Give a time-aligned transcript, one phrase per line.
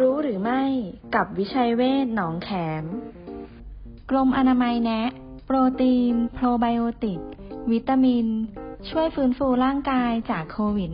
[0.00, 0.62] รู้หรือไม่
[1.14, 2.50] กับวิชัยเวชหนองแข
[2.82, 2.84] ม
[4.10, 5.02] กรมอนามัยแนะ
[5.44, 7.20] โปรตีน โปรไบโอติก
[7.70, 8.26] วิตามิน
[8.90, 10.90] ช่วยฟื้นฟูร่างกายจากโควิด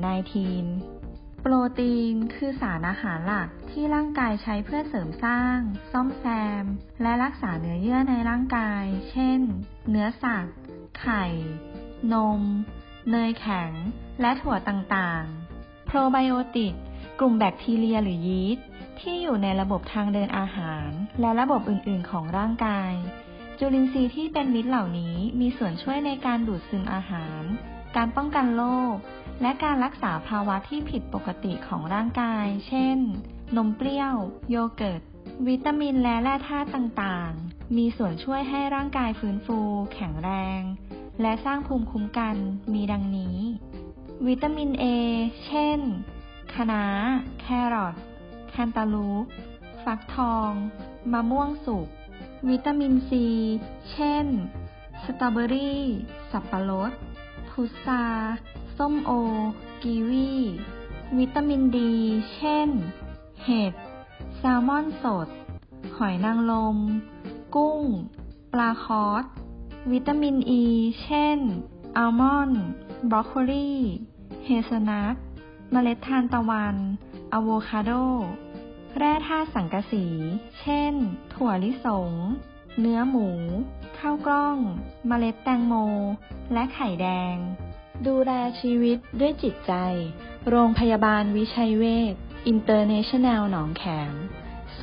[0.68, 5.58] -19 โปรตีนคือสารอาหารหลักที่ร่างกายใช้เพื่อเสริมสร้าง
[5.92, 6.24] ซ่อมแซ
[6.62, 6.64] ม
[7.02, 9.40] และรักษาเนื้อเยื่อในร่างกาย เช่น
[9.90, 10.56] เนื้อสัตว์
[11.00, 11.24] ไข่
[12.12, 12.40] นม
[13.10, 13.72] เนยแข็ง
[14.20, 16.74] และถั่วต่างๆ โปรไบโอติก
[17.24, 18.66] กลุ่มแบคทีเรียหรือยีสต์
[19.00, 20.88] ที่อยู่ในระบบทางเดินอาหาร
[21.20, 22.92] และระบบอื่น ๆ ของร่างกาย
[23.58, 27.42] จุลินทรีย์ที่เป็นมิตรเหล่านี้มีส่วนช่วยในการดูดซึมอาหาร
[27.96, 28.94] การป้องกันโรค
[29.42, 32.98] และการรักษาภาวะที่ผิดปกติของร่างกาย เช่น
[33.56, 34.14] นมเปรี้ยว
[34.50, 35.02] โยเกิร์ต
[35.48, 39.58] วิตามินและแร่ธาตุต่างๆ มีส่วนช่วยให้ร่างกายฟื้นฟู
[39.94, 40.60] แข็งแรง
[41.20, 42.36] และสร้างภูมิคุ้มกัน
[42.74, 43.36] มีดังนี้
[44.26, 44.84] วิตามิน A
[45.46, 45.80] เช่น
[46.54, 46.84] คะน้า
[47.40, 47.94] แครอท
[48.50, 49.24] แคนตาลูป
[49.84, 50.50] ฟักทอง
[51.12, 51.88] มะม่วงสุก
[52.48, 53.26] วิตามินซี
[53.90, 54.26] เช่น
[55.04, 55.82] สตรอเบอรี่
[56.30, 56.92] สับปะรด
[57.48, 58.04] พุทรา
[58.76, 59.10] ส้มโอ
[59.82, 60.32] กีวี
[61.18, 61.94] วิตามินดี
[62.34, 62.68] เช่น
[63.44, 63.72] เห็ด
[64.36, 65.28] แซลมอนสด
[65.96, 66.78] หอยนางรม
[67.54, 67.80] กุ้ง
[68.52, 69.24] ปลาคอส
[69.92, 70.64] วิตามินอ e, ี
[71.02, 71.38] เช่น
[71.96, 72.62] อัลมอนด์
[73.10, 73.72] บรอกโคลี
[74.44, 75.16] เฮเซลนัท
[75.72, 76.76] เมล็ดทานตะวัน
[77.32, 77.90] อะโวคาโด
[78.98, 80.06] แร่ธาตุสังกะสี
[80.60, 80.94] เช่น
[81.34, 82.12] ถั่วลิสง
[82.80, 83.28] เนื้อหมู
[83.98, 84.56] ข้าวกล้อง
[85.08, 85.74] เมล็ดแตงโม
[86.52, 87.36] และไข่แดง
[88.06, 89.72] ดูแลชีวิตด้วยจิตใจ
[90.48, 92.14] โรงพยาบาลวิชัยเวช
[92.46, 94.14] อินเตอร์เนชั่นแนลหนองแขม
[94.80, 94.82] 02